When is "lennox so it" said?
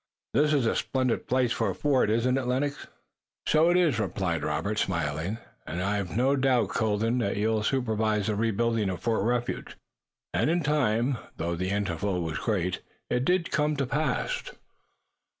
2.47-3.77